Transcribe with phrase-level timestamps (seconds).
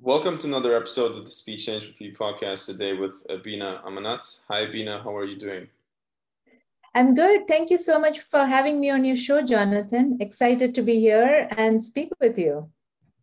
[0.00, 4.40] Welcome to another episode of the Speed Change Review podcast today with Abina Ammanath.
[4.48, 5.68] Hi, Abina, How are you doing?
[6.94, 7.46] I'm good.
[7.46, 10.16] Thank you so much for having me on your show, Jonathan.
[10.18, 12.70] Excited to be here and speak with you.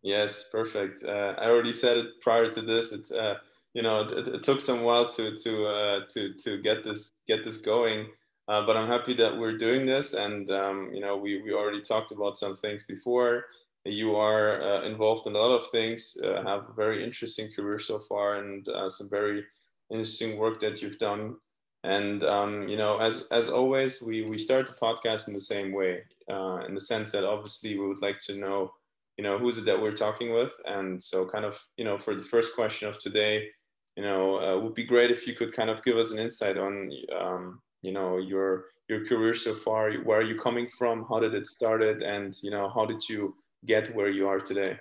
[0.02, 1.02] Yes, perfect.
[1.02, 2.92] Uh, I already said it prior to this.
[2.92, 3.38] It's uh,
[3.72, 7.42] you know it, it, took some while to to uh, to to get this get
[7.42, 8.06] this going,
[8.46, 10.14] uh, but I'm happy that we're doing this.
[10.14, 13.46] And um, you know we we already talked about some things before.
[13.84, 16.16] You are uh, involved in a lot of things.
[16.22, 19.44] Uh, have a very interesting career so far, and some very
[19.90, 21.36] interesting work that you've done
[21.84, 25.70] and um, you know, as as always, we we start the podcast in the same
[25.70, 28.72] way, uh, in the sense that obviously we would like to know,
[29.18, 32.14] you know, who's it that we're talking with, and so kind of, you know, for
[32.14, 33.48] the first question of today,
[33.96, 36.56] you know, uh, would be great if you could kind of give us an insight
[36.56, 39.92] on, um, you know, your your career so far.
[39.92, 41.04] Where are you coming from?
[41.06, 42.02] How did it started?
[42.02, 43.36] And you know, how did you
[43.66, 44.78] get where you are today?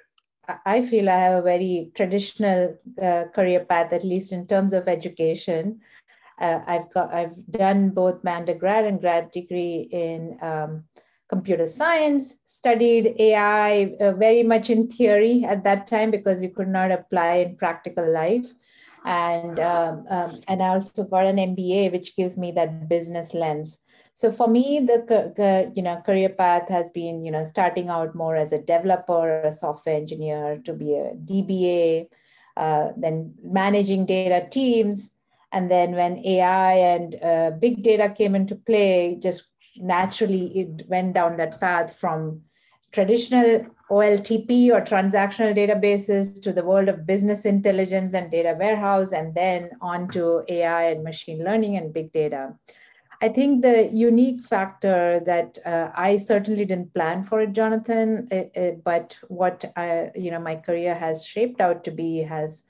[0.65, 4.87] I feel I have a very traditional uh, career path, at least in terms of
[4.87, 5.79] education.
[6.39, 10.83] Uh, I've got I've done both my undergrad and grad degree in um,
[11.29, 12.39] computer science.
[12.45, 17.35] Studied AI uh, very much in theory at that time because we could not apply
[17.35, 18.45] in practical life,
[19.05, 23.79] and um, um, and I also got an MBA, which gives me that business lens.
[24.15, 28.35] So for me, the, you know career path has been you know starting out more
[28.35, 32.07] as a developer, a software engineer, to be a DBA,
[32.55, 35.15] uh, then managing data teams,
[35.51, 41.13] and then when AI and uh, big data came into play, just naturally it went
[41.13, 42.41] down that path from
[42.91, 49.33] traditional OLTP or transactional databases to the world of business intelligence and data warehouse, and
[49.33, 52.53] then on to AI and machine learning and big data.
[53.23, 58.59] I think the unique factor that uh, I certainly didn't plan for it, Jonathan, uh,
[58.59, 62.65] uh, but what I, you know my career has shaped out to be has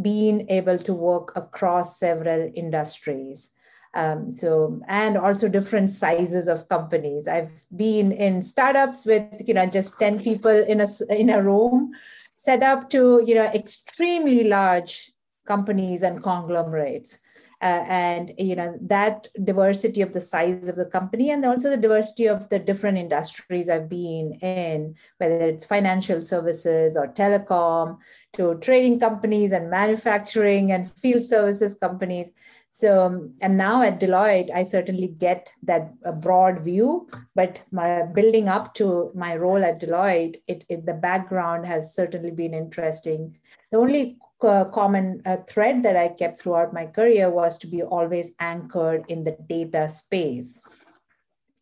[0.00, 3.50] been able to work across several industries.
[3.92, 7.28] Um, so and also different sizes of companies.
[7.28, 11.92] I've been in startups with you know just ten people in a in a room,
[12.38, 15.12] set up to you know extremely large
[15.46, 17.18] companies and conglomerates.
[17.60, 21.76] Uh, and you know that diversity of the size of the company and also the
[21.76, 27.98] diversity of the different industries i've been in whether it's financial services or telecom
[28.32, 32.30] to trading companies and manufacturing and field services companies.
[32.70, 38.46] So um, and now at deloitte i certainly get that broad view but my building
[38.46, 43.36] up to my role at deloitte it, it the background has certainly been interesting.
[43.72, 48.30] The only common uh, thread that I kept throughout my career was to be always
[48.38, 50.60] anchored in the data space.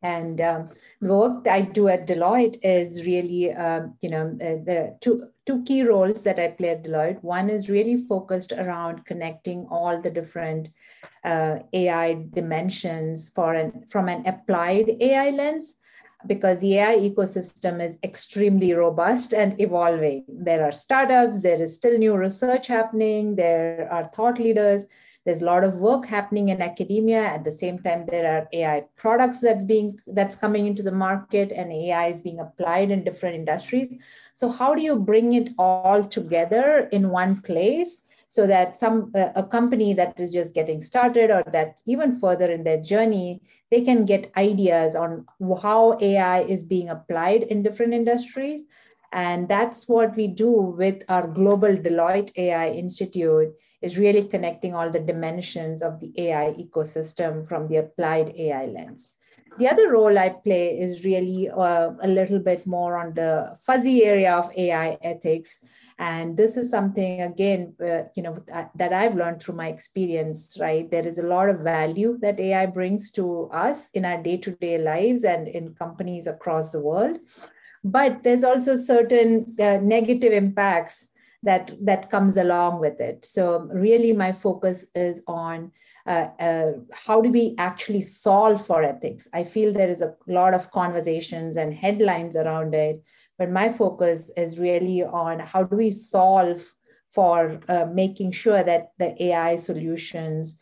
[0.03, 0.69] And um,
[1.01, 5.65] the work I do at Deloitte is really, um, you know, uh, are two, two
[5.65, 7.25] key roles that I play at Deloitte.
[7.25, 10.69] One is really focused around connecting all the different
[11.25, 15.77] uh, AI dimensions for an, from an applied AI lens
[16.27, 20.25] because the AI ecosystem is extremely robust and evolving.
[20.29, 24.87] There are startups, there is still new research happening, there are thought leaders,
[25.27, 27.21] there's a lot of work happening in academia.
[27.21, 31.51] At the same time, there are AI products that's being that's coming into the market
[31.51, 34.01] and AI is being applied in different industries.
[34.35, 38.03] So how do you bring it all together in one place?
[38.29, 42.65] So that some a company that is just getting started or that even further in
[42.65, 45.27] their journey they can get ideas on
[45.63, 48.65] how AI is being applied in different industries.
[49.13, 54.91] And that's what we do with our global Deloitte AI Institute is really connecting all
[54.91, 59.15] the dimensions of the AI ecosystem from the applied AI lens.
[59.59, 64.05] The other role I play is really uh, a little bit more on the fuzzy
[64.05, 65.61] area of AI ethics,
[65.99, 68.39] and this is something again uh, you know
[68.75, 70.91] that i've learned through my experience right?
[70.91, 75.25] There is a lot of value that ai brings to us in our day-to-day lives
[75.25, 77.19] and in companies across the world.
[77.85, 81.09] But there's also certain uh, negative impacts
[81.43, 83.25] that that comes along with it.
[83.25, 85.73] So really my focus is on
[86.07, 89.27] uh, uh, how do we actually solve for ethics?
[89.35, 93.03] I feel there is a lot of conversations and headlines around it,
[93.39, 96.65] but my focus is really on how do we solve
[97.13, 100.59] for uh, making sure that the AI solutions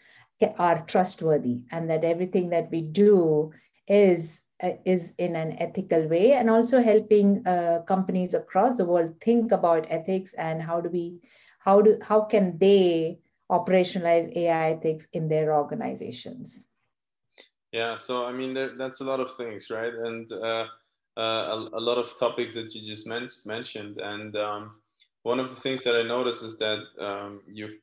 [0.59, 3.53] are trustworthy and that everything that we do
[3.89, 9.15] is uh, is in an ethical way and also helping uh, companies across the world
[9.21, 11.19] think about ethics and how do we
[11.59, 13.19] how do how can they
[13.51, 16.61] operationalize AI ethics in their organizations.
[17.73, 19.93] Yeah so i mean there, that's a lot of things right?
[19.93, 20.67] And uh,
[21.21, 23.99] a, a, lot of topics that you just men- mentioned.
[23.99, 24.81] And um,
[25.23, 27.79] one of the things that I noticed is that um, you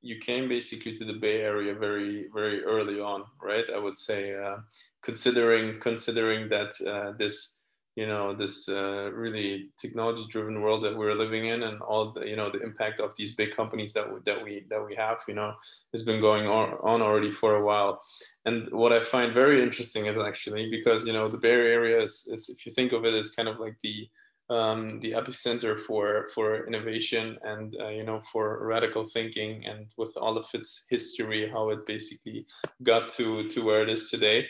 [0.00, 3.64] you came basically to the Bay Area very very early on, right?
[3.74, 4.58] I would say, uh,
[5.02, 7.57] considering considering that uh, this
[7.98, 12.24] you know this uh, really technology driven world that we're living in and all the
[12.30, 15.18] you know the impact of these big companies that we, that we that we have
[15.26, 15.52] you know
[15.92, 18.00] has been going on, already for a while.
[18.44, 22.14] And what i find very interesting is actually because you know the bay area is,
[22.34, 24.08] is if you think of it it's kind of like the
[24.56, 30.12] um, the epicenter for for innovation and uh, you know for radical thinking and with
[30.22, 32.46] all of its history how it basically
[32.90, 34.46] got to to where it is today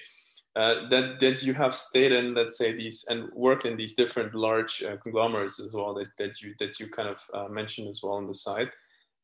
[0.59, 4.35] uh, that that you have stayed in let's say these and worked in these different
[4.35, 8.01] large uh, conglomerates as well that, that you that you kind of uh, mentioned as
[8.03, 8.69] well on the side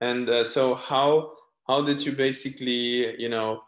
[0.01, 1.33] and uh, so how
[1.67, 3.65] how did you basically you know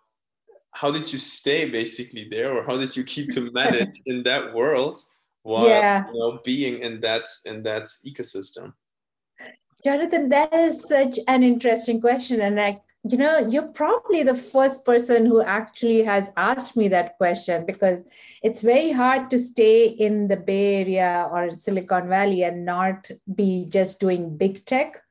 [0.71, 4.55] how did you stay basically there or how did you keep to manage in that
[4.55, 4.97] world
[5.43, 6.07] while yeah.
[6.07, 8.73] you know being in that in that ecosystem
[9.85, 12.81] jonathan that is such an interesting question and i
[13.11, 18.05] you know you're probably the first person who actually has asked me that question because
[18.43, 23.67] it's very hard to stay in the bay area or silicon valley and not be
[23.69, 25.03] just doing big tech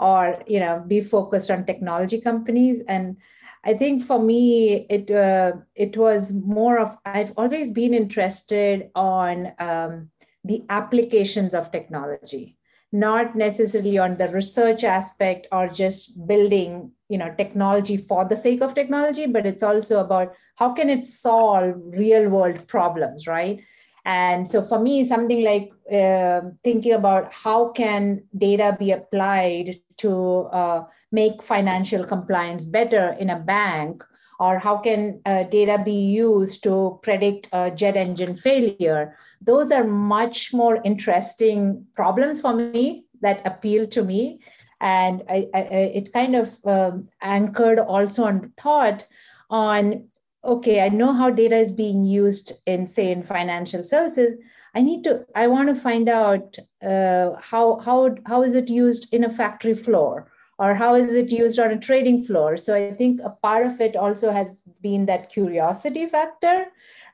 [0.00, 2.82] or you know be focused on technology companies.
[2.88, 3.16] And
[3.64, 9.52] I think for me, it uh, it was more of I've always been interested on
[9.58, 10.10] um,
[10.44, 12.57] the applications of technology,
[12.92, 18.60] not necessarily on the research aspect or just building you know technology for the sake
[18.60, 23.60] of technology, but it's also about how can it solve real world problems, right?
[24.04, 30.48] And so for me, something like uh, thinking about how can data be applied to
[30.52, 34.02] uh, make financial compliance better in a bank,
[34.40, 39.16] or how can uh, data be used to predict a jet engine failure?
[39.40, 44.40] Those are much more interesting problems for me that appeal to me.
[44.80, 49.06] And I, I, it kind of um, anchored also on the thought
[49.50, 50.08] on
[50.44, 54.38] okay, I know how data is being used in, say, in financial services.
[54.74, 59.12] I need to, I want to find out uh, how, how, how is it used
[59.12, 62.56] in a factory floor or how is it used on a trading floor.
[62.56, 66.66] So I think a part of it also has been that curiosity factor,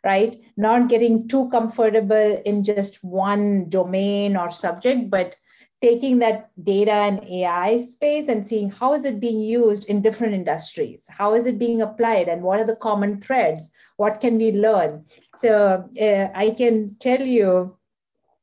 [0.04, 0.36] right?
[0.56, 5.36] Not getting too comfortable in just one domain or subject, but
[5.82, 10.32] taking that data and AI space and seeing how is it being used in different
[10.32, 11.04] industries?
[11.08, 12.28] How is it being applied?
[12.28, 13.70] And what are the common threads?
[13.96, 15.04] What can we learn?
[15.36, 17.76] So uh, I can tell you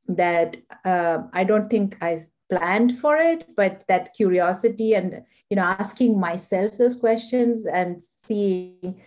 [0.08, 5.64] that uh, I don't think I planned for it, but that curiosity and you know
[5.64, 9.02] asking myself those questions and seeing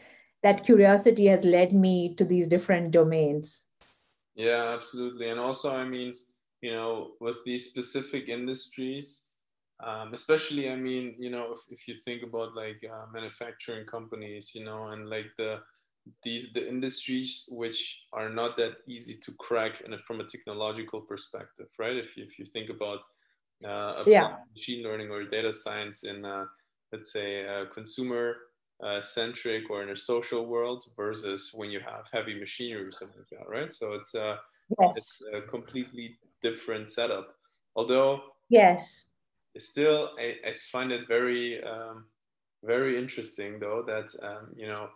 [0.44, 3.62] that curiosity has led me to these different domains.
[4.37, 5.31] Yeah, absolutely.
[5.31, 6.12] And also, I mean,
[6.61, 9.25] you know, with these specific industries,
[9.82, 14.52] um, especially, I mean, you know, if, if you think about like uh, manufacturing companies,
[14.55, 15.61] you know, and like the
[16.23, 21.00] these the industries which are not that easy to crack in a, from a technological
[21.00, 21.97] perspective, right?
[21.97, 23.00] If you, if you think about
[23.67, 24.37] uh, yeah.
[24.55, 26.44] machine learning or data science in, uh,
[26.93, 28.37] let's say, a consumer
[28.82, 33.19] uh, centric or in a social world versus when you have heavy machinery or something
[33.19, 33.73] like that, right?
[33.73, 34.37] So it's, uh,
[34.81, 34.97] yes.
[34.97, 37.37] it's a completely different setup.
[37.76, 39.03] Although yes,
[39.59, 42.04] still I, I find it very um,
[42.62, 44.88] very interesting though that um, you know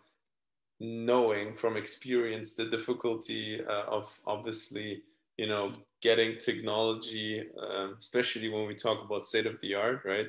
[0.80, 5.02] knowing from experience the difficulty uh, of obviously
[5.36, 5.68] you know
[6.00, 10.28] getting technology um, especially when we talk about state of the art right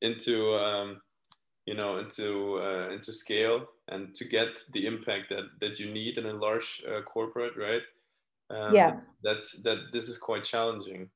[0.00, 1.00] into um,
[1.66, 6.18] you know into uh, into scale and to get the impact that that you need
[6.18, 7.82] in a large uh, corporate right?
[8.50, 9.00] Um, yeah.
[9.22, 11.08] that's that this is quite challenging.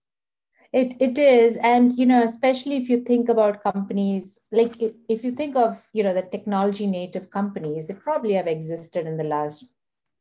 [0.72, 1.58] It, it is.
[1.62, 5.80] And you know especially if you think about companies like if, if you think of
[5.92, 9.64] you know the technology native companies they probably have existed in the last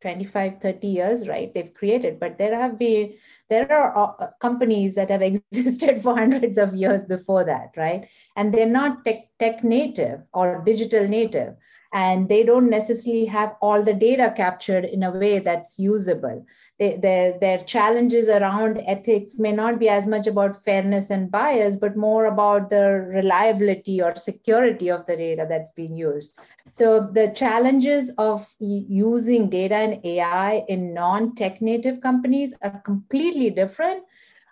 [0.06, 2.20] 25 30 years right they've created.
[2.20, 3.14] But there have been
[3.50, 8.08] there are uh, companies that have existed for hundreds of years before that right?
[8.36, 11.56] And they're not tech, tech native or digital native.
[11.92, 16.46] And they don't necessarily have all the data captured in a way that's usable
[16.78, 21.96] their, their challenges around ethics may not be as much about fairness and bias, but
[21.96, 26.38] more about the reliability or security of the data that's being used.
[26.72, 34.04] So the challenges of using data and AI in non-tech native companies are completely different,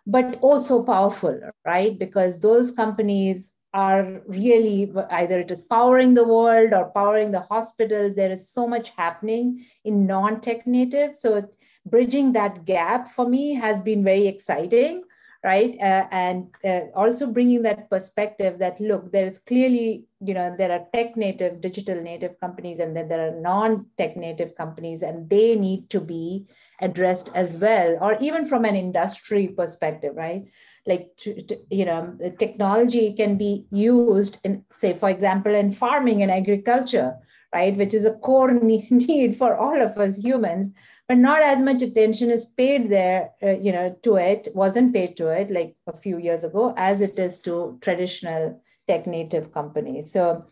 [0.07, 1.99] but also powerful, right?
[1.99, 8.15] Because those companies are really either it is powering the world or powering the hospitals.
[8.15, 11.15] There is so much happening in non-tech native.
[11.15, 11.49] So
[11.85, 15.03] bridging that gap for me has been very exciting
[15.43, 15.75] right?
[15.81, 20.71] Uh, and uh, also bringing that perspective that look there is clearly you know there
[20.71, 25.29] are tech native digital native companies and then there are non tech native companies and
[25.29, 26.45] they need to be
[26.79, 30.45] addressed as well or even from an industry perspective right?
[30.85, 36.21] Like to, to, you know technology can be used in say for example in farming
[36.23, 37.15] and agriculture
[37.53, 40.67] right which is a core need for all of us humans.
[41.07, 45.17] But not as much attention is paid there uh, you know to it wasn't paid
[45.17, 50.11] to it like a few years ago as it is to traditional tech native companies.
[50.11, 50.45] So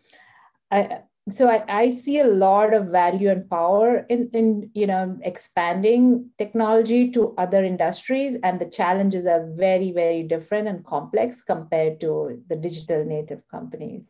[0.70, 5.18] i so I, I see a lot of value and power in, in you know
[5.22, 12.00] expanding technology to other industries and the challenges are very very different and complex compared
[12.00, 14.02] to the digital native companies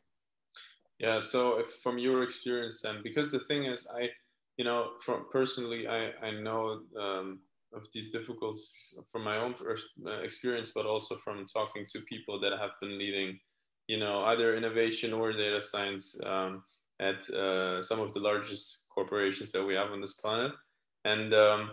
[1.02, 4.08] yeah so if, from your experience and because the thing is i
[4.58, 7.40] you know from personally i i know um,
[7.74, 9.54] of these difficulties from my own
[10.06, 13.38] uh, experience but also from talking to people that have been leading
[13.88, 16.62] you know either innovation or data science um,
[17.00, 20.52] at uh, some of the largest corporations that we have on this planet.
[21.04, 21.70] And um,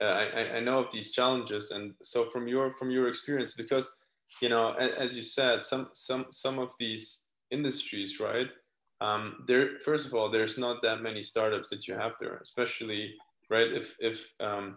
[0.00, 1.72] I, I know of these challenges.
[1.72, 3.94] And so from your from your experience, because
[4.40, 8.48] you know, as you said, some some some of these industries, right?
[9.00, 13.14] Um, there, first of all, there's not that many startups that you have there, especially
[13.48, 13.72] right.
[13.72, 14.76] If if um,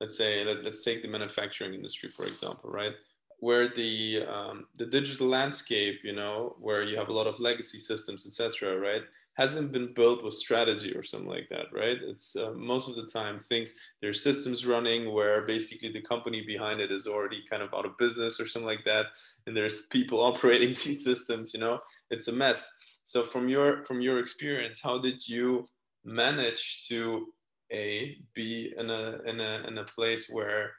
[0.00, 2.94] let's say let, let's take the manufacturing industry for example, right?
[3.42, 7.78] where the um, the digital landscape, you know, where you have a lot of legacy
[7.78, 9.02] systems, etc., right,
[9.34, 11.98] hasn't been built with strategy or something like that, right?
[12.02, 16.78] It's uh, most of the time things there's systems running where basically the company behind
[16.78, 19.06] it is already kind of out of business or something like that,
[19.48, 21.52] and there's people operating these systems.
[21.52, 21.80] You know,
[22.10, 22.72] it's a mess.
[23.02, 25.64] So from your from your experience, how did you
[26.04, 27.26] manage to
[27.72, 30.72] a be in a in a in a place where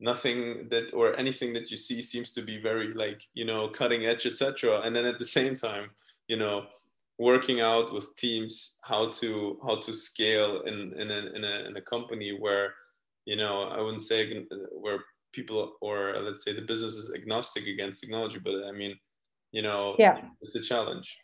[0.00, 4.04] nothing that or anything that you see seems to be very like you know cutting
[4.04, 5.88] edge etc and then at the same time
[6.28, 6.66] you know
[7.18, 11.76] working out with teams how to how to scale in in a, in a, in
[11.76, 12.74] a company where
[13.24, 14.98] you know i wouldn't say where
[15.32, 18.94] people or let's say the business is agnostic against technology but i mean
[19.52, 20.20] you know yeah.
[20.42, 21.16] it's a challenge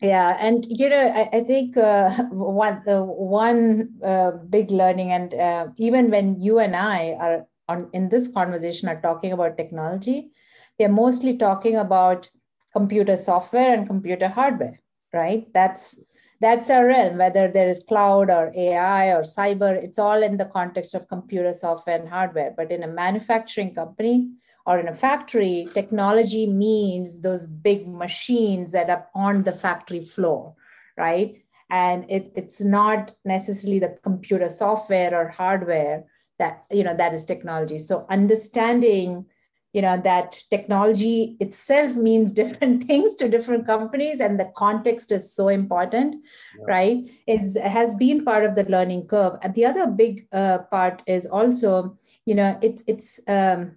[0.00, 5.34] yeah and you know i, I think uh, one the one uh, big learning and
[5.34, 10.30] uh, even when you and i are on in this conversation are talking about technology,
[10.78, 12.28] we are mostly talking about
[12.76, 14.80] computer software and computer hardware,
[15.12, 15.46] right?
[15.54, 16.00] That's
[16.40, 20.46] that's our realm, whether there is cloud or AI or cyber, it's all in the
[20.46, 22.52] context of computer software and hardware.
[22.56, 24.32] But in a manufacturing company
[24.66, 30.54] or in a factory, technology means those big machines that are on the factory floor,
[30.96, 31.42] right?
[31.70, 36.04] And it, it's not necessarily the computer software or hardware
[36.42, 39.24] that you know that is technology so understanding
[39.72, 45.34] you know that technology itself means different things to different companies and the context is
[45.34, 46.16] so important
[46.58, 46.64] yeah.
[46.74, 51.02] right is has been part of the learning curve and the other big uh, part
[51.06, 53.76] is also you know it's it's um,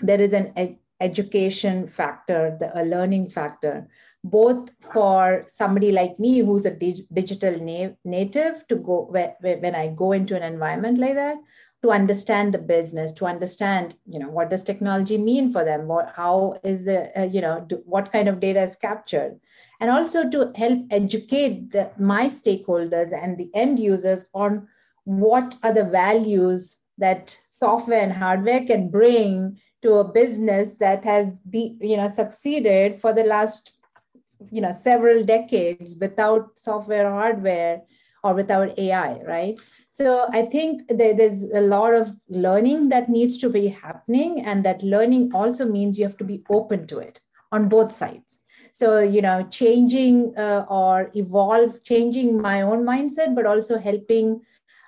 [0.00, 3.86] there is an ed- education factor the a learning factor
[4.24, 9.58] both for somebody like me who's a dig- digital na- native to go where, where,
[9.58, 11.36] when i go into an environment like that
[11.82, 15.86] to understand the business to understand you know what does technology mean for them?
[15.86, 19.38] What how is the uh, you know do, what kind of data is captured?
[19.80, 24.66] And also to help educate the, my stakeholders and the end users on
[25.04, 31.32] what are the values that software and hardware can bring to a business that has
[31.56, 33.72] be you know succeeded for the last
[34.50, 37.82] you know several decades without software or hardware
[38.24, 39.56] or without AI, right?
[39.88, 44.82] So I think there's a lot of learning that needs to be happening, and that
[44.82, 47.20] learning also means you have to be open to it
[47.52, 48.38] on both sides.
[48.72, 54.40] So you know, changing uh, or evolve, changing my own mindset, but also helping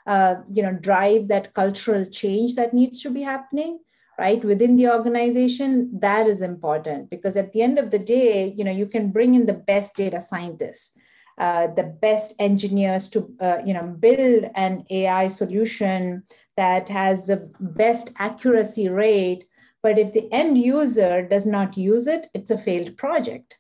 [0.07, 3.79] uh, you know drive that cultural change that needs to be happening
[4.19, 8.65] right within the organization that is important because at the end of the day you
[8.65, 10.97] know you can bring in the best data scientists
[11.39, 16.25] uh, the best engineers to uh, you know build an AI solution
[16.57, 19.45] that has the best accuracy rate.
[19.81, 23.59] But if the end user does not use it, it's a failed project.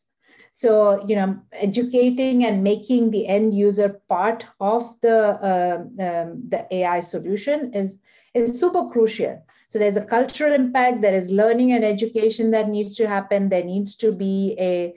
[0.50, 5.18] So you know, educating and making the end user part of the
[5.50, 7.98] uh, um, the AI solution is
[8.34, 9.40] is super crucial.
[9.68, 11.02] So there's a cultural impact.
[11.02, 13.48] There is learning and education that needs to happen.
[13.48, 14.94] There needs to be a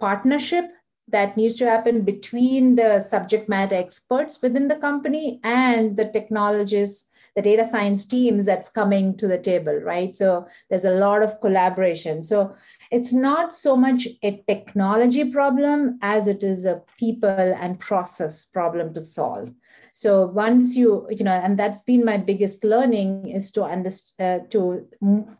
[0.00, 0.66] partnership
[1.08, 7.10] that needs to happen between the subject matter experts within the company and the technologists
[7.34, 10.16] the data science teams that's coming to the table, right?
[10.16, 12.22] So there's a lot of collaboration.
[12.22, 12.54] So
[12.92, 18.94] it's not so much a technology problem as it is a people and process problem
[18.94, 19.50] to solve.
[19.96, 24.46] So once you, you know, and that's been my biggest learning is to understand, uh,
[24.50, 24.88] to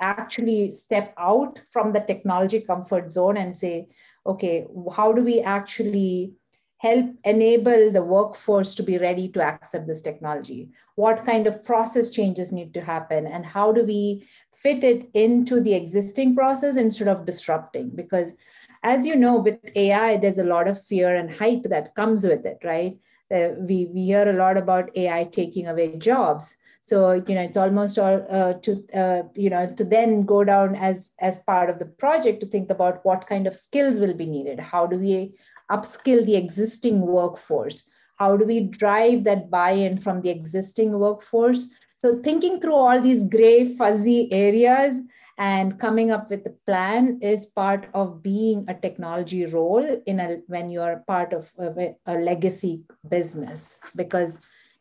[0.00, 3.88] actually step out from the technology comfort zone and say,
[4.25, 6.34] okay, how do we actually
[6.78, 10.68] help enable the workforce to be ready to accept this technology?
[10.94, 13.26] What kind of process changes need to happen?
[13.26, 14.25] And how do we
[14.56, 17.90] fit it into the existing process instead of disrupting?
[17.92, 18.37] Because
[18.84, 22.46] as you know, with AI, there's a lot of fear and hype that comes with
[22.46, 22.96] it, right?
[23.34, 26.56] Uh, we, we hear a lot about AI taking away jobs.
[26.82, 30.74] So you know it's almost all uh, to uh, you know to then go down
[30.76, 34.26] as as part of the project to think about what kind of skills will be
[34.26, 34.60] needed.
[34.60, 35.34] How do we
[35.70, 37.88] upskill the existing workforce?
[38.16, 41.66] How do we drive that buy-in from the existing workforce?
[41.96, 44.96] So thinking through all these gray, fuzzy areas
[45.38, 50.38] and coming up with a plan is part of being a technology role in a
[50.46, 54.38] when you are part of a, a legacy business because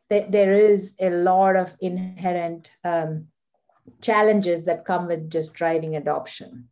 [0.10, 3.27] th- there is a lot of inherent um,
[4.01, 6.69] challenges that come with just driving adoption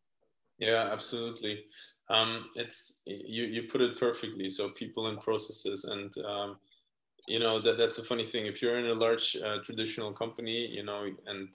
[0.59, 1.65] yeah absolutely
[2.11, 4.49] um, it's you you put it perfectly.
[4.49, 6.57] So people and processes, and um,
[7.27, 8.45] you know that that's a funny thing.
[8.45, 11.49] If you're in a large uh, traditional company, you know, and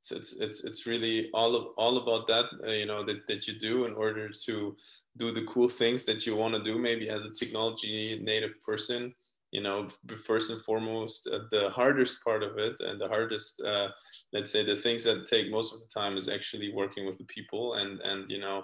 [0.00, 3.46] it's it's it's, it's really all of all about that, uh, you know, that that
[3.46, 4.76] you do in order to
[5.16, 6.78] do the cool things that you want to do.
[6.78, 9.12] Maybe as a technology native person,
[9.50, 9.88] you know,
[10.24, 13.88] first and foremost, uh, the hardest part of it and the hardest, uh,
[14.32, 17.24] let's say, the things that take most of the time is actually working with the
[17.24, 18.62] people and and you know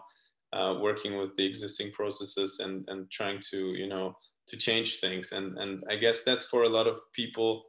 [0.53, 5.33] uh, working with the existing processes and and trying to you know to change things
[5.33, 7.65] and and i guess that's for a lot of people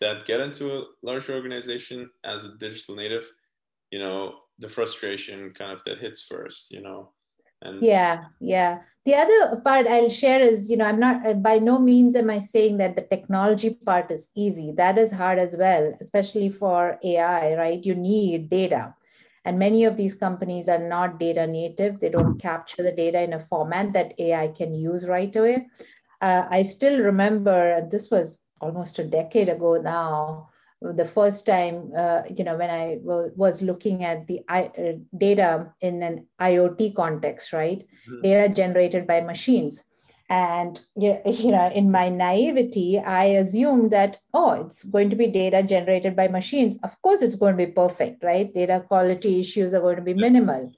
[0.00, 3.30] that get into a large organization as a digital native
[3.90, 7.10] you know the frustration kind of that hits first you know
[7.62, 11.58] and yeah yeah the other part i'll share is you know i'm not uh, by
[11.58, 15.56] no means am i saying that the technology part is easy that is hard as
[15.56, 18.94] well especially for ai right you need data
[19.46, 22.00] and many of these companies are not data native.
[22.00, 25.68] They don't capture the data in a format that AI can use right away.
[26.20, 30.48] Uh, I still remember, this was almost a decade ago now,
[30.80, 34.92] the first time, uh, you know, when I w- was looking at the I- uh,
[35.16, 37.84] data in an IoT context, right?
[38.08, 38.22] Mm-hmm.
[38.22, 39.84] Data generated by machines.
[40.28, 45.62] And you know in my naivety i assumed that oh it's going to be data
[45.62, 46.78] generated by machines.
[46.82, 48.52] Of course it's going to be perfect right?
[48.52, 50.72] Data quality issues are going to be minimal.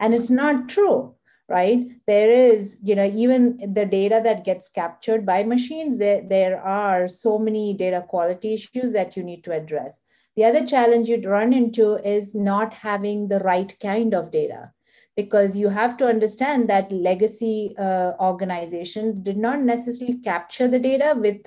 [0.00, 1.14] And it's not true
[1.50, 6.62] right there is you know even the data that gets captured by machines there, there
[6.62, 10.00] are so many data quality issues that you need to address
[10.36, 14.70] the other challenge you'd run into is not having the right kind of data
[15.16, 21.14] because you have to understand that legacy uh, organizations did not necessarily capture the data
[21.16, 21.42] with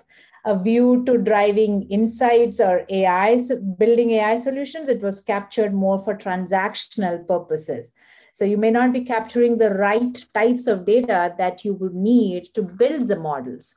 [0.46, 3.42] a view to driving insights or AI,
[3.78, 4.89] building AI solutions.
[4.89, 7.92] It was captured more for transactional purposes.
[8.34, 12.54] So you may not be capturing the right types of data that you would need
[12.56, 13.76] to build the models.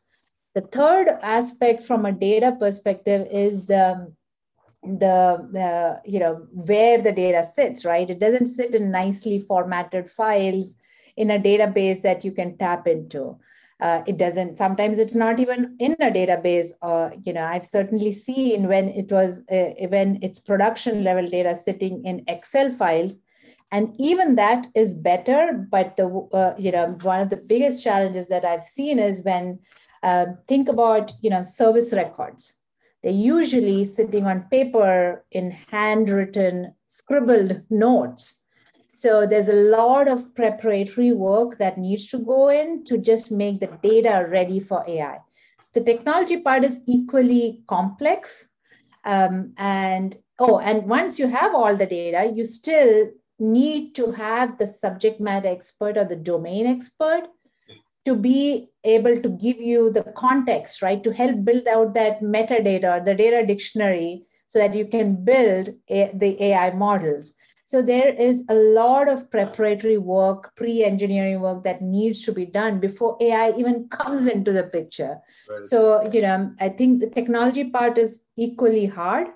[0.55, 4.13] The third aspect from a data perspective is the
[4.83, 10.09] the, the you know where the data sits right it doesn't sit in nicely formatted
[10.09, 10.77] files
[11.17, 13.37] in a database that you can tap into
[13.81, 18.13] uh, it doesn't sometimes it's not even in a database or you know i've certainly
[18.13, 23.19] seen when it was uh, when it's production level data sitting in excel files
[23.73, 28.29] and even that is better but the uh, you know one of the biggest challenges
[28.29, 29.59] that i've seen is when
[30.03, 32.57] uh, think about you know service records
[33.07, 38.43] they're usually sitting on paper in handwritten, scribbled notes.
[38.97, 43.61] So there's a lot of preparatory work that needs to go in to just make
[43.61, 45.19] the data ready for AI.
[45.61, 48.49] So the technology part is equally complex.
[49.05, 54.59] Um, and oh, and once you have all the data, you still need to have
[54.59, 57.29] the subject matter expert or the domain expert
[58.07, 61.03] to be able to give you the context, right?
[61.03, 66.11] To help build out that metadata, the data dictionary, so that you can build a,
[66.15, 67.35] the AI models.
[67.65, 72.79] So there is a lot of preparatory work, pre-engineering work that needs to be done
[72.79, 75.19] before AI even comes into the picture.
[75.51, 75.65] Right.
[75.65, 79.27] So you know, I think the technology part is equally hard,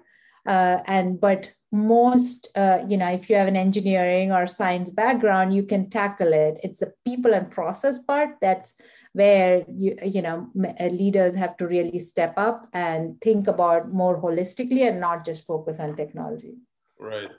[0.46, 5.54] uh, and but most uh, you know if you have an engineering or science background
[5.54, 6.58] you can tackle it.
[6.62, 8.36] It's the people and process part.
[8.40, 8.74] That's
[9.12, 14.20] where you you know uh, leaders have to really step up and think about more
[14.20, 16.54] holistically and not just focus on technology.
[16.98, 17.30] Right.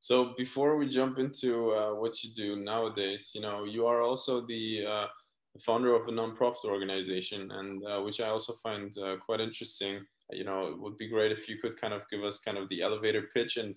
[0.00, 4.46] So before we jump into uh, what you do nowadays you know you are also
[4.46, 5.06] the uh,
[5.60, 10.44] founder of a nonprofit organization and uh, which i also find uh, quite interesting you
[10.44, 12.82] know, it would be great if you could kind of give us kind of the
[12.82, 13.74] elevator pitch and,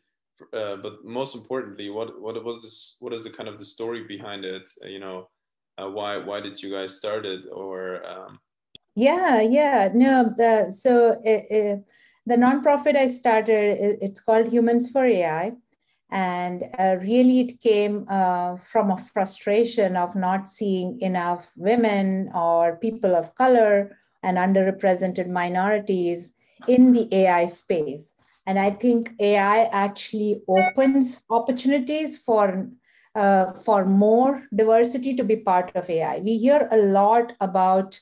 [0.53, 2.97] uh, but most importantly, what what was this?
[2.99, 4.69] What is the kind of the story behind it?
[4.83, 5.29] Uh, you know,
[5.81, 7.45] uh, why why did you guys start it?
[7.51, 8.39] Or um...
[8.95, 10.31] yeah, yeah, no.
[10.37, 11.85] The, so it, it,
[12.27, 15.53] the nonprofit I started, it, it's called Humans for AI,
[16.11, 22.75] and uh, really it came uh, from a frustration of not seeing enough women or
[22.77, 26.33] people of color and underrepresented minorities
[26.67, 28.15] in the AI space.
[28.45, 32.69] And I think AI actually opens opportunities for
[33.15, 36.19] uh, for more diversity to be part of AI.
[36.19, 37.99] We hear a lot about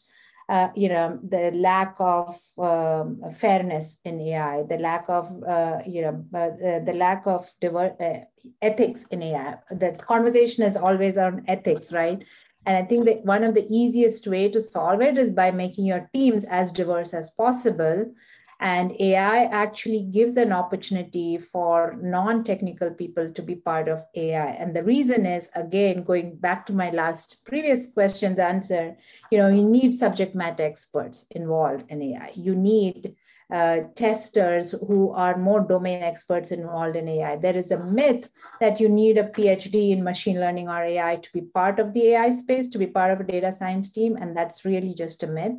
[0.50, 6.02] uh, you know the lack of um, fairness in AI, the lack of uh, you
[6.04, 9.56] know uh, the, lack of diver- uh, ethics in AI.
[9.72, 12.24] The conversation is always on ethics, right?
[12.68, 15.86] And I think that one of the easiest way to solve it is by making
[15.86, 18.12] your teams as diverse as possible.
[18.60, 24.52] And AI actually gives an opportunity for non technical people to be part of AI.
[24.52, 28.96] And the reason is, again, going back to my last previous question's answer,
[29.32, 32.32] you know, you need subject matter experts involved in AI.
[32.36, 33.16] You need
[33.54, 37.36] uh, testers who are more domain experts involved in AI.
[37.36, 41.34] There is a myth that you need a PhD in machine learning or AI to
[41.34, 44.36] be part of the AI space, to be part of a data science team, and
[44.36, 45.54] that's really just a myth.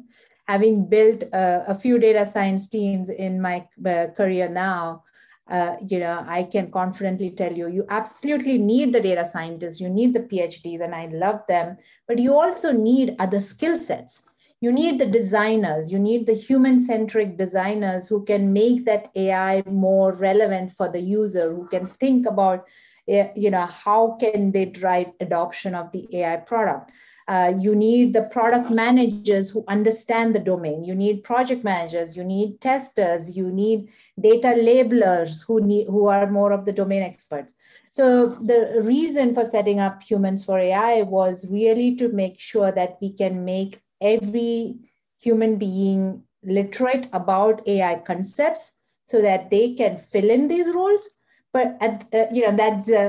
[0.48, 5.02] Having built uh, a few data science teams in my uh, career now,
[5.50, 9.88] uh, you know, I can confidently tell you, you absolutely need the data scientists, you
[9.88, 11.76] need the PhDs, and I love them,
[12.08, 14.24] but you also need other skill sets.
[14.60, 19.62] You need the designers you need the human centric designers who can make that ai
[19.70, 22.64] more relevant for the user who can think about
[23.06, 26.90] you know how can they drive adoption of the ai product
[27.28, 32.24] uh, you need the product managers who understand the domain you need project managers you
[32.24, 33.88] need testers you need
[34.20, 37.54] data labelers who need who are more of the domain experts
[37.92, 42.98] so the reason for setting up humans for ai was really to make sure that
[43.00, 44.76] we can make every
[45.18, 51.10] human being literate about AI concepts so that they can fill in these roles.
[51.56, 53.04] But at uh, you know that's a,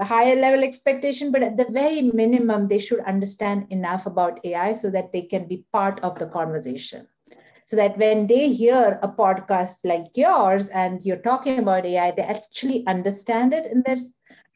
[0.00, 1.32] a, higher level expectation.
[1.32, 5.48] But at the very minimum, they should understand enough about AI so that they can
[5.48, 7.06] be part of the conversation.
[7.64, 12.22] So that when they hear a podcast like yours and you're talking about AI, they
[12.22, 13.96] actually understand it in their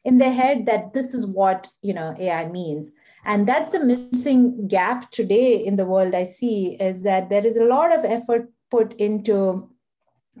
[0.05, 2.89] in their head that this is what you know AI means
[3.23, 7.57] and that's a missing gap today in the world i see is that there is
[7.57, 9.69] a lot of effort put into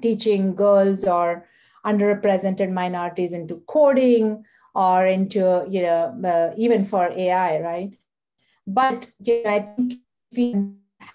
[0.01, 1.45] teaching girls or
[1.85, 4.43] underrepresented minorities into coding
[4.75, 7.97] or into you know uh, even for ai right?
[8.67, 9.93] But you know, i think
[10.35, 10.55] we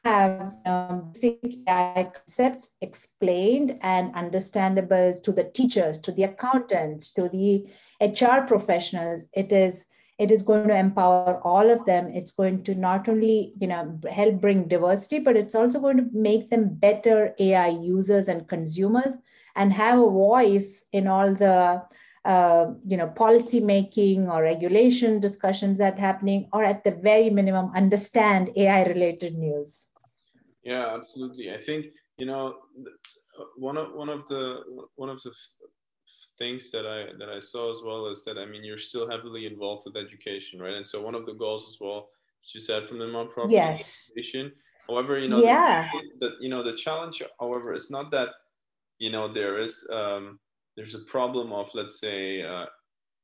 [0.05, 7.29] have um, basic AI concepts explained and understandable to the teachers, to the accountants, to
[7.29, 7.67] the
[8.01, 9.87] HR professionals, it is
[10.19, 12.07] it is going to empower all of them.
[12.07, 16.07] It's going to not only you know help bring diversity but it's also going to
[16.13, 19.17] make them better ai users and consumers
[19.57, 21.83] and have a voice in all the
[22.25, 27.71] uh, you know policy making or regulation discussions that happening or at the very minimum
[27.77, 29.87] understand ai related news
[30.64, 31.87] yeah absolutely i think
[32.19, 32.57] you know
[33.57, 34.61] one of one of the
[34.97, 35.33] one of the
[36.38, 39.47] things that I that I saw as well is that I mean you're still heavily
[39.47, 40.75] involved with education, right?
[40.75, 42.09] And so one of the goals as well,
[42.55, 44.11] you said from the nonprofit yes.
[44.11, 44.53] education.
[44.88, 45.88] However, you know, yeah,
[46.21, 48.31] that you know the challenge, however, is not that
[48.99, 50.39] you know there is um,
[50.77, 52.67] there's a problem of let's say uh,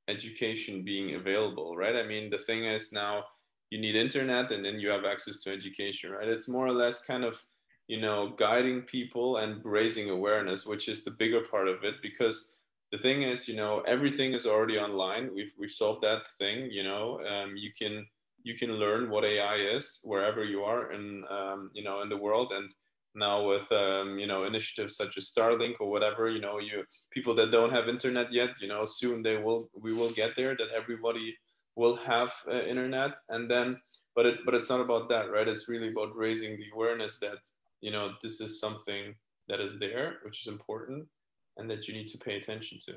[0.08, 1.96] education being available, right?
[1.96, 3.24] I mean, the thing is now
[3.70, 6.28] you need internet and then you have access to education, right?
[6.28, 7.40] It's more or less kind of
[7.88, 12.58] you know guiding people and raising awareness, which is the bigger part of it because
[12.92, 15.30] the thing is, you know, everything is already online.
[15.34, 16.68] We've we've solved that thing.
[16.70, 18.06] You know, um, you can
[18.44, 22.16] you can learn what AI is wherever you are in um, you know in the
[22.16, 22.52] world.
[22.52, 22.70] And
[23.14, 27.34] now with um, you know initiatives such as Starlink or whatever, you know, you people
[27.34, 30.56] that don't have internet yet, you know, soon they will we will get there.
[30.56, 31.36] That everybody
[31.76, 33.80] will have uh, internet, and then
[34.14, 35.48] but it but it's not about that, right?
[35.48, 37.38] It's really about raising the awareness that
[37.80, 39.14] you know this is something
[39.48, 41.06] that is there, which is important
[41.56, 42.94] and that you need to pay attention to.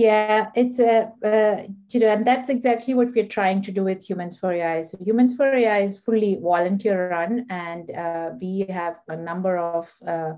[0.00, 4.08] Yeah, it's a uh, you know, and that's exactly what we're trying to do with
[4.08, 4.80] Humans for AI.
[4.80, 9.92] So Humans for AI is fully volunteer run, and uh, we have a number of
[10.06, 10.32] uh,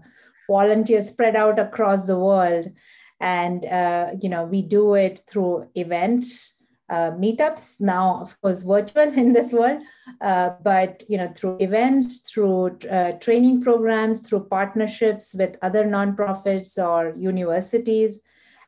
[0.48, 2.72] volunteers spread out across the world,
[3.20, 6.58] and uh, you know, we do it through events.
[6.90, 9.80] Uh, meetups now of course virtual in this world
[10.20, 12.76] uh, but you know through events through
[13.18, 18.20] training programs through partnerships with other nonprofits or universities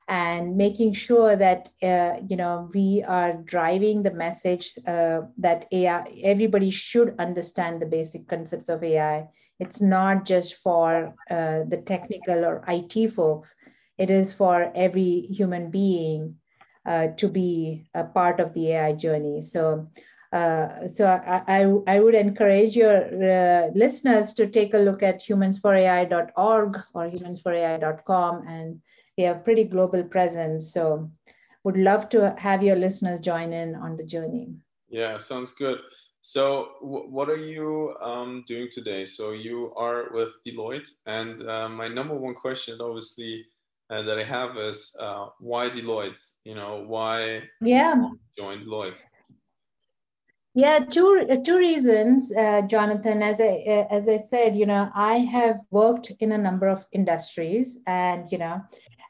[0.09, 6.05] and making sure that uh, you know we are driving the message uh, that AI
[6.23, 9.29] everybody should understand the basic concepts of AI.
[9.61, 13.55] It's not just for uh, the technical or IT folks.
[13.97, 16.37] It is for every human being
[16.85, 19.43] uh, to be a part of the AI journey.
[19.43, 19.89] So.
[20.33, 25.23] Uh, so I, I, I, would encourage your uh, listeners to take a look at
[25.23, 28.81] humansforai.org or humansforai.com and
[29.17, 30.73] we have pretty global presence.
[30.73, 31.11] So
[31.65, 34.55] would love to have your listeners join in on the journey.
[34.89, 35.79] Yeah, sounds good.
[36.21, 39.07] So w- what are you um, doing today?
[39.07, 43.47] So you are with Deloitte, and uh, my number one question, obviously,
[43.91, 46.23] uh, that I have is uh, why Deloitte?
[46.45, 47.95] You know, why yeah
[48.39, 49.03] join Deloitte?
[50.55, 53.23] Yeah, two two reasons, uh, Jonathan.
[53.23, 56.87] As I uh, as I said, you know, I have worked in a number of
[56.93, 58.63] industries, and you know,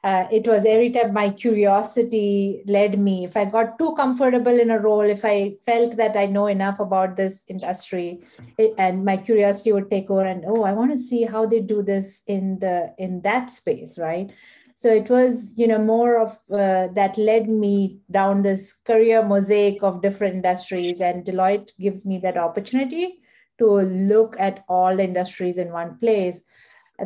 [0.05, 3.25] uh, it was every time my curiosity led me.
[3.25, 6.79] If I got too comfortable in a role, if I felt that I know enough
[6.79, 8.21] about this industry,
[8.59, 11.61] it, and my curiosity would take over, and oh, I want to see how they
[11.61, 14.31] do this in the in that space, right?
[14.77, 19.83] So it was, you know, more of uh, that led me down this career mosaic
[19.83, 23.21] of different industries, and Deloitte gives me that opportunity
[23.57, 26.43] to look at all the industries in one place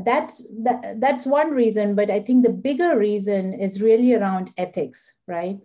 [0.04, 5.16] that's that, that's one reason but i think the bigger reason is really around ethics
[5.26, 5.58] right?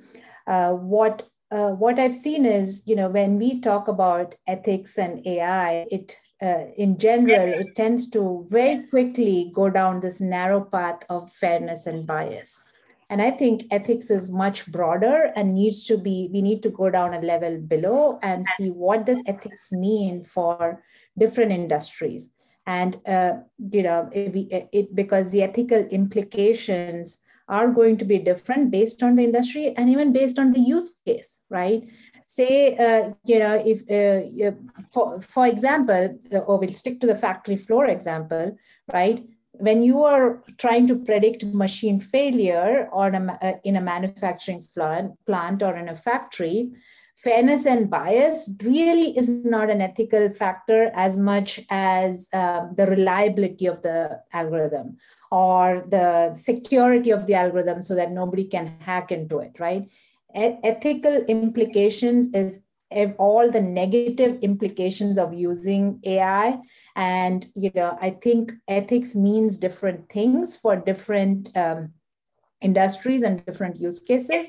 [0.48, 5.26] Uh, what uh, what i've seen is you know when we talk about ethics and
[5.28, 11.02] ai it uh, in general it tends to very quickly go down this narrow path
[11.10, 12.62] of fairness and bias.
[13.10, 16.90] And i think ethics is much broader and needs to be we need to go
[16.90, 20.82] down a level below and see what does ethics mean for
[21.18, 22.30] different industries
[22.65, 23.34] and uh,
[23.71, 29.15] you know it, it, because the ethical implications are going to be different based on
[29.15, 31.84] the industry and even based on the use case right?
[32.28, 34.56] Say uh, you know if uh,
[34.91, 38.58] for, for example or we'll stick to the factory floor example
[38.93, 39.26] right?
[39.52, 45.62] When you are trying to predict machine failure on a, uh, in a manufacturing plant
[45.62, 46.71] or in a factory
[47.24, 53.66] fairness and bias really is not an ethical factor as much as uh, the reliability
[53.66, 54.98] of the algorithm
[55.32, 59.88] or the security of the algorithm so that nobody can hack into it right?
[60.36, 62.60] E- ethical implications is
[63.18, 66.60] all the negative implications of using ai
[66.96, 71.92] and you know i think ethics means different things for different um,
[72.64, 74.48] industries and different use cases.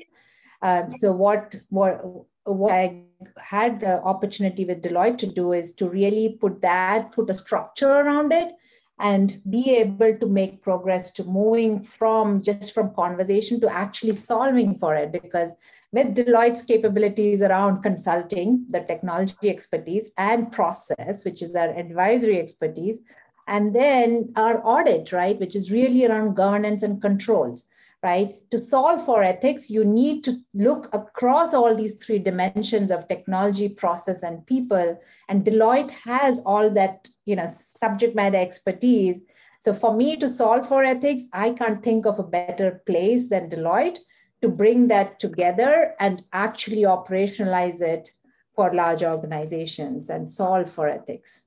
[0.61, 2.01] Uh, so what what
[2.45, 3.01] what I
[3.37, 7.89] had the opportunity with Deloitte to do is to really put that, put a structure
[7.89, 8.53] around it,
[8.99, 14.77] and be able to make progress to moving from just from conversation to actually solving
[14.77, 15.11] for it.
[15.11, 15.51] Because
[15.91, 22.99] with Deloitte's capabilities around consulting, the technology expertise, and process, which is our advisory expertise,
[23.47, 27.67] and then our audit, right, which is really around governance and controls
[28.05, 28.39] right?
[28.51, 33.67] To solve for ethics, you need to look across all these three dimensions of technology,
[33.67, 35.01] process, and people.
[35.27, 39.21] And Deloitte has all that, you know, subject matter expertise.
[39.59, 43.49] So for me to solve for ethics, I can't think of a better place than
[43.49, 43.97] Deloitte
[44.43, 48.11] to bring that together and actually operationalize it
[48.55, 51.41] for large organizations and solve for ethics.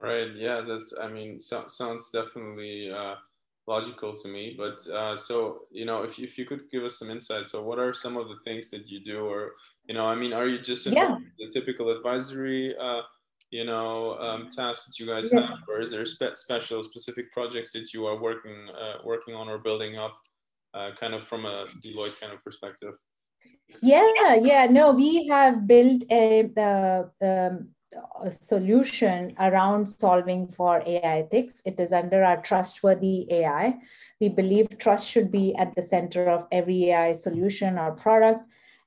[0.00, 0.30] Right.
[0.36, 0.60] Yeah.
[0.60, 0.96] That's.
[1.02, 2.92] I mean, so, sounds definitely.
[2.92, 3.16] Uh
[3.66, 4.54] logical to me.
[4.56, 7.78] But uh, so you know, if if you could give us some insight, so what
[7.78, 9.52] are some of the things that you do, or
[9.86, 11.16] you know, I mean, are you just yeah.
[11.38, 12.74] the typical advisory?
[12.78, 13.02] Uh,
[13.50, 15.42] you know, um, tasks that you guys yeah.
[15.42, 19.48] have, or is there spe- special, specific projects that you are working uh, working on
[19.48, 20.18] or building up,
[20.74, 22.94] uh, kind of from a Deloitte kind of perspective?
[23.82, 27.50] Yeah, yeah, no, we have built a, um, a
[28.30, 31.62] solution around solving for AI ethics.
[31.64, 33.76] It is under our trustworthy AI.
[34.20, 38.40] We believe trust should be at the center of every AI solution or product.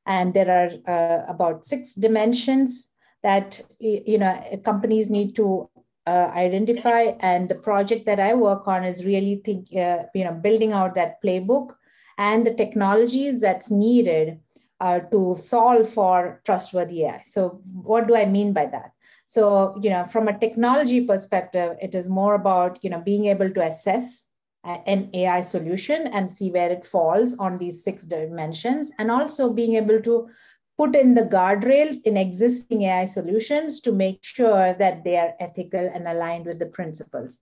[0.05, 2.93] And there are uh, about six dimensions
[3.23, 5.69] that you know companies need to
[6.05, 7.13] uh, identify.
[7.19, 10.95] And the project that I work on is really think uh, you know building out
[10.95, 11.75] that playbook
[12.17, 14.39] and the technologies that's needed
[14.79, 17.21] uh, to solve for trustworthy AI.
[17.25, 18.91] So, what do I mean by that?
[19.29, 23.51] So, you know, from a technology perspective, it is more about you know being able
[23.51, 24.23] to assess
[24.63, 29.75] an AI solution and see where it falls on these six dimensions, and also being
[29.75, 30.29] able to
[30.77, 35.91] put in the guardrails in existing AI solutions to make sure that they are ethical
[35.93, 37.37] and aligned with the principles.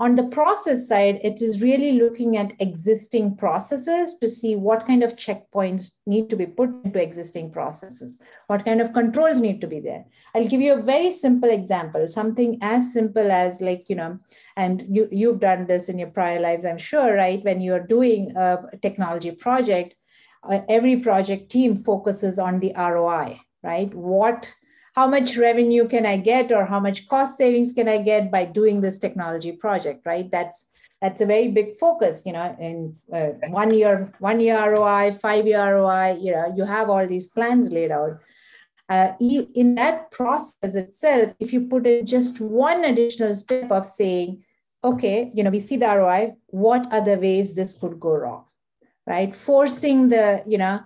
[0.00, 5.02] On the process side, it is really looking at existing processes to see what kind
[5.02, 9.66] of checkpoints need to be put into existing processes, what kind of controls need to
[9.66, 10.06] be there.
[10.34, 14.18] I'll give you a very simple example, something as simple as like, you know,
[14.56, 17.44] and you, you've done this in your prior lives, I'm sure, right?
[17.44, 19.96] When you're doing a technology project,
[20.48, 23.94] uh, every project team focuses on the ROI, right?
[23.94, 24.50] What
[24.94, 28.44] how much revenue can I get or how much cost savings can I get by
[28.44, 30.30] doing this technology project, right?
[30.30, 30.66] That's
[31.00, 35.46] that's a very big focus, you know, in uh, one year, one year ROI, five
[35.46, 38.20] year ROI, you know, you have all these plans laid out.
[38.90, 44.44] Uh, in that process itself, if you put in just one additional step of saying,
[44.82, 48.44] okay, you know, we see the ROI, what other ways this could go wrong,
[49.06, 49.34] right?
[49.34, 50.80] Forcing the, you know,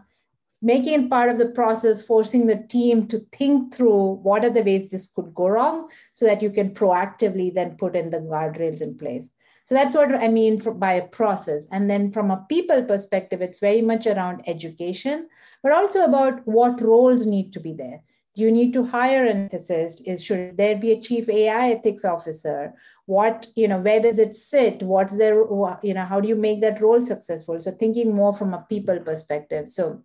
[0.65, 4.63] making it part of the process, forcing the team to think through what are the
[4.63, 8.81] ways this could go wrong so that you can proactively then put in the guardrails
[8.81, 9.29] in place.
[9.67, 11.67] So that's what I mean for, by a process.
[11.71, 15.29] And then from a people perspective, it's very much around education,
[15.63, 18.01] but also about what roles need to be there.
[18.35, 20.03] You need to hire an ethicist?
[20.07, 22.73] Is should there be a chief AI ethics officer?
[23.05, 24.83] What, you know, where does it sit?
[24.83, 25.37] What's there,
[25.83, 27.61] you know, how do you make that role successful?
[27.61, 29.69] So thinking more from a people perspective.
[29.69, 30.03] So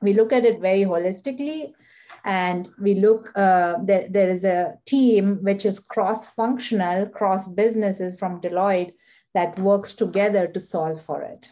[0.00, 1.72] we look at it very holistically
[2.24, 8.16] and we look uh, there, there is a team which is cross functional cross businesses
[8.16, 8.92] from deloitte
[9.34, 11.50] that works together to solve for it.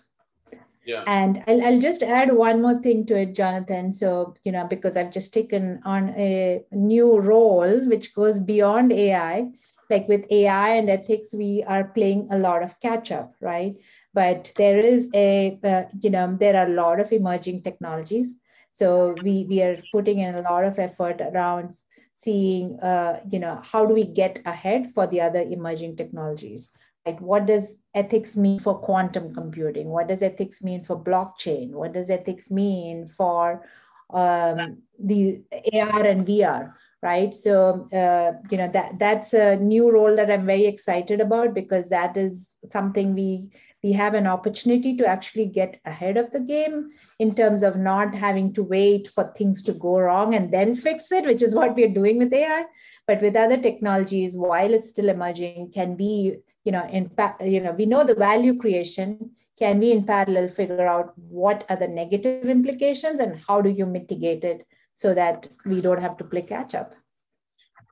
[0.85, 1.05] Yeah.
[1.07, 3.93] and I'll, I'll just add one more thing to it jonathan.
[3.93, 9.51] So you know because i've just taken on a new role which goes beyond ai
[9.91, 13.77] like with ai and ethics we are playing a lot of catch up right
[14.15, 18.37] but there is a uh, you know there are a lot of emerging technologies.
[18.71, 21.75] So we we are putting in a lot of effort around
[22.15, 26.71] seeing uh, you know how do we get ahead for the other emerging technologies?
[27.07, 29.89] Like what does ethics mean for quantum computing?
[29.89, 31.71] What does ethics mean for blockchain?
[31.71, 33.67] What does ethics mean for
[34.13, 35.43] um, the
[35.73, 37.33] ar and vr right?
[37.33, 41.89] So uh, you know that that's a new role that i'm very excited about because
[41.91, 43.51] that is something we
[43.83, 48.15] we have an opportunity to actually get ahead of the game in terms of not
[48.15, 51.77] having to wait for things to go wrong and then fix it, which is what
[51.77, 52.65] we're doing with AI.
[53.07, 57.61] But with other technologies, while it's still emerging, can be, you know, in fact, you
[57.61, 59.31] know, we know the value creation.
[59.59, 63.87] Can we in parallel figure out what are the negative implications and how do you
[63.87, 66.95] mitigate it so that we don't have to play catch up?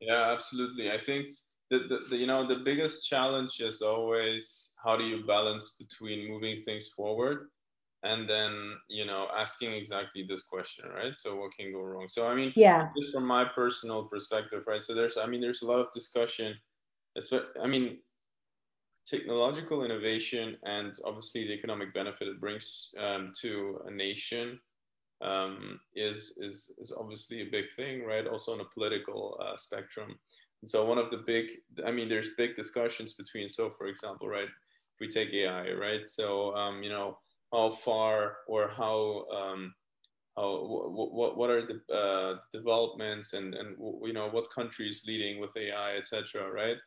[0.01, 0.90] Yeah, absolutely.
[0.90, 1.27] I think
[1.70, 6.29] the, the, the, you know the biggest challenge is always how do you balance between
[6.29, 7.48] moving things forward
[8.05, 11.16] and then you know asking exactly this question right?
[11.16, 12.09] So what can go wrong?
[12.09, 12.88] So i mean yeah.
[12.96, 14.83] just from my personal perspective right?
[14.83, 16.55] So there's i mean there's a lot of discussion
[17.62, 17.98] i mean
[19.07, 24.59] technological innovation and obviously the economic benefit it brings um, to a nation
[25.22, 28.26] um, is is is obviously a big thing right?
[28.26, 30.18] Also on a political uh, spectrum
[30.66, 31.46] and so one of the big,
[31.87, 36.09] I mean, there's big discussions between, so for example, right, if we take AI, right?
[36.09, 37.18] So, um, you know,
[37.52, 39.72] how far or how, um,
[40.37, 45.57] how what, what are the uh, developments and, and, you know, what countries leading with
[45.57, 46.79] AI, etc., right?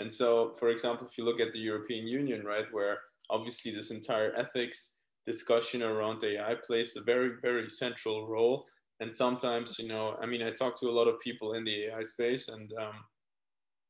[0.00, 2.98] And so, for example, if you look at the European Union, right, where
[3.30, 8.66] obviously this entire ethics discussion around AI plays a very, very central role.
[8.98, 11.84] And sometimes, you know, I mean, I talk to a lot of people in the
[11.84, 12.94] AI space, and um,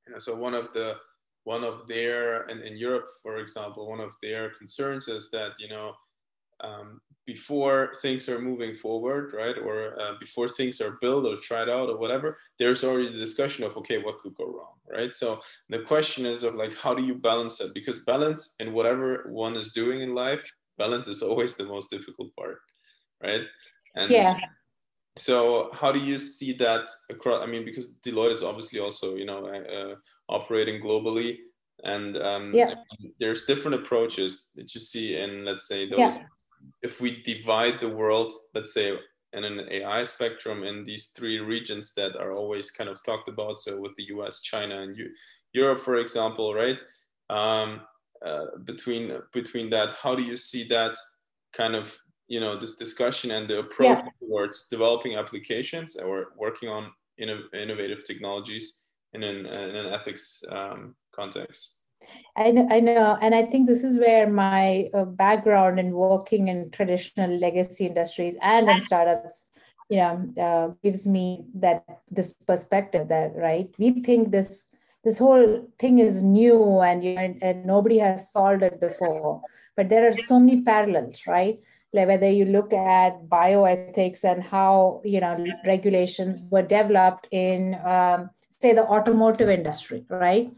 [0.08, 0.96] you know, so one of the
[1.44, 5.68] one of their and in Europe, for example, one of their concerns is that you
[5.68, 5.92] know
[6.60, 11.68] um, before things are moving forward, right, or uh, before things are built or tried
[11.68, 15.14] out or whatever, there's already the discussion of okay, what could go wrong, right?
[15.14, 17.74] So the question is of like how do you balance that?
[17.74, 20.42] Because balance in whatever one is doing in life,
[20.78, 22.58] balance is always the most difficult part,
[23.22, 23.44] right?
[23.94, 24.38] And yeah
[25.18, 29.24] so how do you see that across i mean because deloitte is obviously also you
[29.24, 29.94] know uh,
[30.28, 31.38] operating globally
[31.84, 32.74] and um, yeah.
[33.20, 36.18] there's different approaches that you see in let's say those yeah.
[36.82, 38.98] if we divide the world let's say
[39.34, 43.58] in an ai spectrum in these three regions that are always kind of talked about
[43.58, 45.12] so with the us china and U-
[45.52, 46.82] europe for example right
[47.30, 47.82] um,
[48.24, 50.96] uh, between between that how do you see that
[51.52, 51.96] kind of
[52.28, 54.08] you know this discussion and the approach yeah.
[54.20, 60.94] towards developing applications or working on inno- innovative technologies in an, in an ethics um,
[61.12, 61.74] context.
[62.36, 66.48] I know, I know, and I think this is where my uh, background in working
[66.48, 69.48] in traditional legacy industries and in startups,
[69.88, 74.72] you know, uh, gives me that this perspective that right, we think this
[75.04, 79.42] this whole thing is new and you and nobody has solved it before,
[79.76, 81.60] but there are so many parallels, right?
[81.92, 88.30] Like whether you look at bioethics and how you know regulations were developed in um,
[88.50, 90.50] say the automotive industry, right?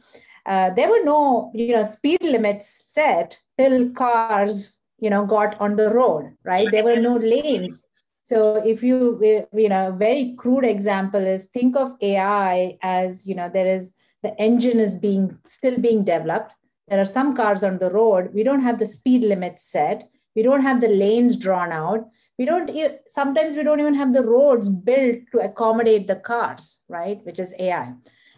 [0.47, 5.77] Uh, there were no you know speed limits set till cars you know got on
[5.77, 6.69] the road, right?
[6.71, 7.83] There were no lanes.
[8.25, 13.51] So if you you know very crude example is think of AI as you know
[13.53, 16.53] there is the engine is being still being developed.
[16.89, 18.35] There are some cars on the road.
[18.35, 22.09] We don't have the speed limits set we don't have the lanes drawn out.
[22.39, 22.71] We don't
[23.11, 27.53] sometimes we don't even have the roads built to accommodate the cars right which is
[27.59, 27.93] ai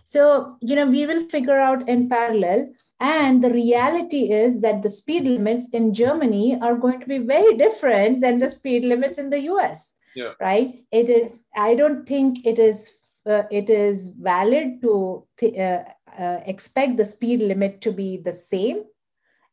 [0.05, 2.73] so you know we will figure out in parallel.
[3.01, 7.57] And the reality is that the speed limits in germany are going to be very
[7.57, 10.33] different than the speed limits in the us yeah.
[10.41, 10.85] right?
[10.93, 12.91] It is i don't think it is
[13.27, 15.85] uh, it is valid to th- uh,
[16.19, 18.85] uh, expect the speed limit to be the same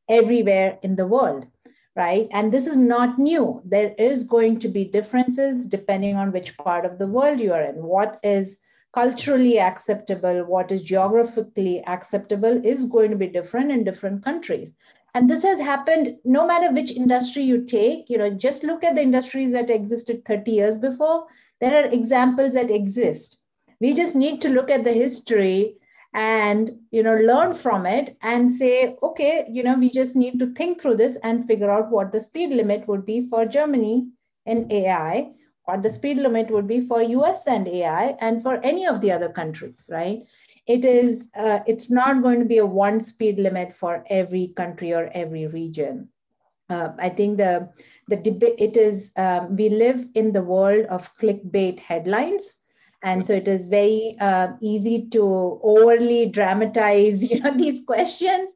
[0.10, 1.46] everywhere in the world
[2.00, 2.30] right?
[2.32, 3.62] And this is not new.
[3.66, 7.62] There is going to be differences depending on which part of the world you are
[7.62, 7.84] in.
[7.84, 8.58] What is
[8.94, 14.74] culturally acceptable, what is geographically acceptable is going to be different in different countries.
[15.14, 18.96] And this has happened no matter which industry you take, you know, just look at
[18.96, 21.26] the industries that existed 30 years before.
[21.60, 23.42] There are examples that exist.
[23.82, 25.76] We just need to look at the history
[26.14, 30.52] and you know learn from it and say okay you know we just need to
[30.54, 34.08] think through this and figure out what the speed limit would be for germany
[34.48, 35.32] in ai
[35.70, 39.12] what the speed limit would be for us and ai and for any of the
[39.12, 40.24] other countries right?
[40.66, 44.94] It is uh, it's not going to be a one speed limit for every country
[44.94, 46.10] or every region.
[46.70, 47.70] Uh, I think the
[48.08, 52.56] the debate it is um, we live in the world of clickbait headlines
[53.02, 58.54] and so it is very uh, easy to overly dramatize you know these questions.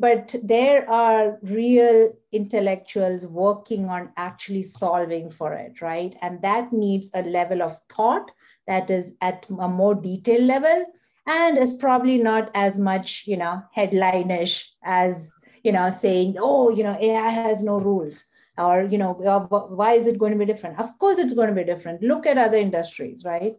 [0.00, 6.14] But there are real intellectuals working on actually solving for it right?
[6.22, 8.30] And that needs a level of thought
[8.68, 10.86] that is at a more detailed level
[11.28, 15.30] and is probably not as much you know headline-ish as
[15.62, 18.24] you know saying oh you know ai has no rules
[18.58, 20.78] or you know why is it going to be different?
[20.78, 22.02] Of course it's going to be different.
[22.02, 23.56] Look at other industries right?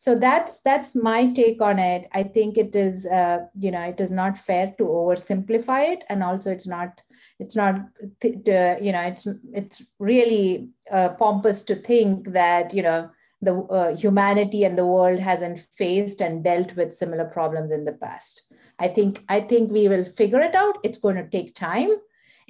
[0.00, 2.08] So that's that's my take on it.
[2.12, 6.22] I think it is uh, you know it is not fair to oversimplify it and
[6.22, 7.02] also it's not
[7.38, 13.10] it's not uh, you know it's it's really uh, pompous to think that you know
[13.42, 17.92] the uh, humanity and the world hasn't faced and dealt with similar problems in the
[17.92, 18.42] past.
[18.78, 20.78] I think i think we will figure it out.
[20.82, 21.90] It's going to take time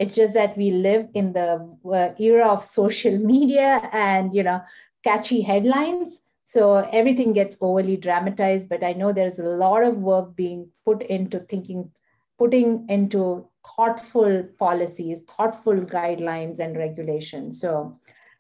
[0.01, 4.61] it's just that we live in the uh, era of social media and you know
[5.05, 6.23] catchy headlines.
[6.43, 11.03] So everything gets overly dramatized but i know there's a lot of work being put
[11.03, 11.93] into thinking
[12.39, 17.61] putting into thoughtful policies thoughtful guidelines and regulations.
[17.61, 17.99] So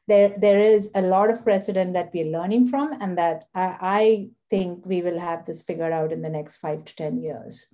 [0.08, 4.30] there there is a lot of precedent that we're learning from and that I, I
[4.48, 7.66] think we will have this figured out in the next five to ten years.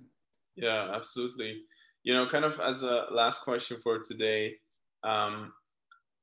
[0.55, 1.63] Yeah absolutely
[2.07, 4.55] you know, kind of as a last question for today,
[5.03, 5.51] um,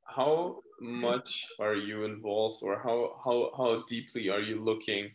[0.04, 5.10] how much are you involved or how, how, how deeply are you looking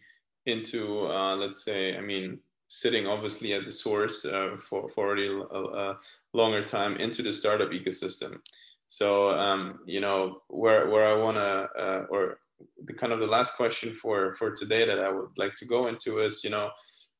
[0.45, 5.25] into, uh, let's say, I mean, sitting obviously at the source uh, for, for already
[5.25, 5.97] a, a,
[6.35, 8.39] longer time into the startup ecosystem.
[8.87, 12.37] So, um, you know, where, where I want to, uh, or
[12.85, 15.85] the kind of the last question for, for today that I would like to go
[15.85, 16.69] into is, you know,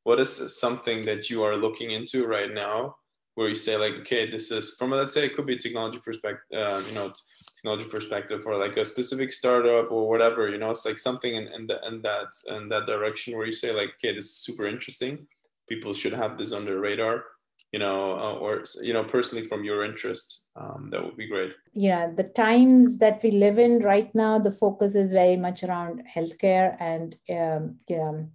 [0.03, 2.93] what is something that you are looking into right now
[3.39, 6.45] where you say like, okay, this is from let's say it could be technology perspective,
[6.53, 7.09] uh, you know,
[7.55, 10.49] technology perspective or like a specific startup or whatever.
[10.49, 13.53] You know, it's like something in, in, the, in that in that direction where you
[13.53, 15.25] say like, okay, this is super interesting.
[15.69, 17.23] People should have this on their radar.
[17.71, 21.53] You know, uh, or you know, personally from your interest, um, that would be great.
[21.73, 26.03] Yeah, the times that we live in right now, the focus is very much around
[26.13, 28.29] healthcare and um, you know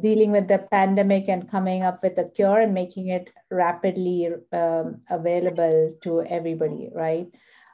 [0.00, 5.00] dealing with the pandemic and coming up with a cure and making it rapidly um,
[5.08, 7.28] available to everybody, right?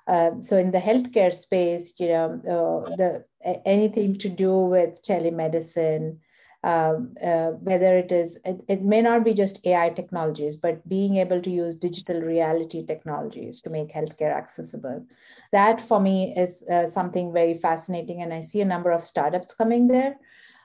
[0.06, 3.24] Uh, so in the healthcare space, you know, uh, the
[3.64, 6.18] anything to do with telemedicine,
[6.62, 11.16] um, uh, whether it is, it, it, may not be just AI technologies, but being
[11.16, 15.04] able to use digital reality technologies to make healthcare accessible.
[15.52, 18.22] That for me is uh, something very fascinating.
[18.22, 20.16] And I see a number of startups coming there.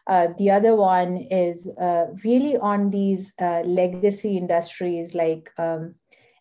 [0.08, 5.96] Uh, the other one is uh, really on these uh, legacy industries like um,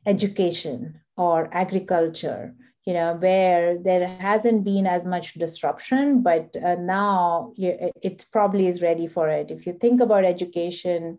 [0.06, 2.54] education or agriculture
[2.86, 8.80] you know where there hasn't been as much disruption but uh, now it probably is
[8.82, 9.50] ready for it.
[9.50, 11.18] If you think about education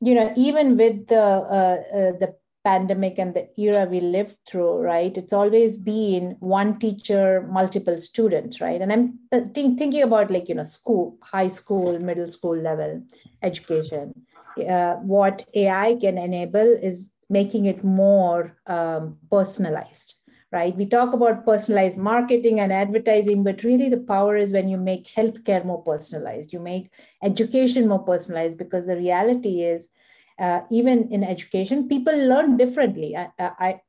[0.00, 2.34] you know even with the uh, uh, the
[2.64, 5.16] pandemic and the era we lived through right?
[5.16, 8.80] It's always been one teacher multiple students right?
[8.80, 13.02] And i'm th- thinking about like you know school high school middle school level
[13.42, 14.14] education.
[14.56, 20.14] Uh, what ai can enable is making it more um, personalized
[20.54, 20.76] right?
[20.76, 25.08] We talk about personalized marketing and advertising, but really the power is when you make
[25.08, 26.90] healthcare more personalized, you make
[27.24, 29.88] education more personalized, because the reality is,
[30.38, 33.16] uh, even in education, people learn differently.
[33.16, 33.80] I, I,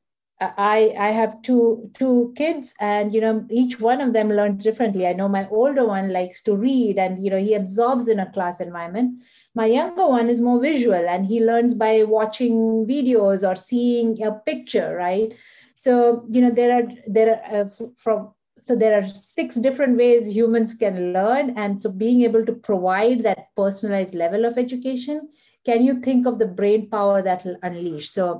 [0.41, 5.07] I, I have two two kids, and you know each one of them learns differently.
[5.07, 8.31] I know my older one likes to read, and you know he absorbs in a
[8.31, 9.21] class environment.
[9.55, 14.33] My younger one is more visual, and he learns by watching videos or seeing a
[14.33, 15.33] picture, right?
[15.75, 20.35] So you know there are there are uh, from so there are six different ways
[20.35, 25.29] humans can learn, and so being able to provide that personalized level of education,
[25.65, 28.11] can you think of the brain power that will unleash?
[28.11, 28.39] So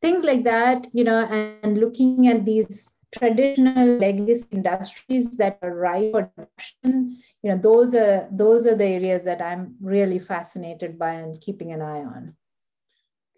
[0.00, 5.74] things like that, you know, and, and looking at these traditional legacy industries that are
[5.74, 10.98] ripe for adoption you know those are those are the areas that i'm really fascinated
[10.98, 12.34] by and keeping an eye on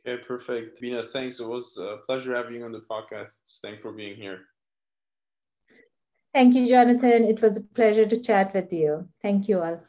[0.06, 0.82] Okay, perfect.
[0.82, 1.40] Beena, thanks.
[1.40, 3.30] It was a pleasure having you on the podcast.
[3.62, 4.40] Thanks for being here.
[6.34, 7.24] Thank you, Jonathan.
[7.24, 9.08] It was a pleasure to chat with you.
[9.22, 9.80] Thank you all.